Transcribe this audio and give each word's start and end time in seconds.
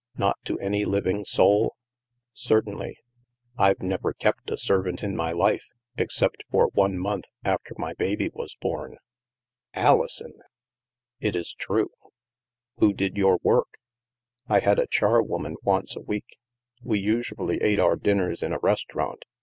Not 0.17 0.39
to 0.45 0.57
any 0.57 0.83
living 0.83 1.23
soul? 1.25 1.75
""Certainly."" 2.33 2.95
I've 3.59 3.83
never 3.83 4.13
kept 4.13 4.49
a 4.49 4.57
servant 4.57 5.03
in 5.03 5.15
my 5.15 5.31
life, 5.31 5.67
except 5.95 6.43
for 6.49 6.71
one 6.73 6.97
month 6.97 7.25
after 7.45 7.75
my 7.77 7.93
baby 7.93 8.31
was 8.33 8.57
born."" 8.59 8.97
Alison!"" 9.75 10.33
It 11.21 11.35
is 11.35 11.53
true." 11.53 11.91
THE 12.79 12.87
MAELSTROM 12.87 12.97
229" 13.09 13.09
Who 13.13 13.13
did 13.13 13.17
your 13.17 13.39
work?"" 13.43 13.67
I 14.55 14.59
had 14.59 14.79
a 14.79 14.87
charwoman 14.87 15.57
once 15.61 15.95
a 15.95 16.01
week. 16.01 16.35
We 16.83 16.97
usually 16.97 17.61
ate 17.61 17.77
our 17.77 17.95
dinners 17.95 18.41
in 18.41 18.53
a 18.53 18.57
restaurant. 18.59 19.21